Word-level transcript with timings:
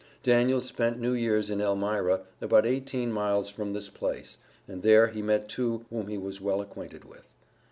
Daniel 0.23 0.61
spent 0.61 0.97
New 0.99 1.13
Year's 1.13 1.51
in 1.51 1.61
Elmira, 1.61 2.21
about 2.41 2.65
18 2.65 3.11
miles 3.11 3.51
from 3.51 3.73
this 3.73 3.87
place, 3.91 4.39
and 4.67 4.81
there 4.81 5.09
he 5.09 5.21
met 5.21 5.47
two 5.47 5.85
whom 5.91 6.07
he 6.07 6.17
was 6.17 6.41
well 6.41 6.59
acquainted 6.59 7.05
with. 7.05 7.31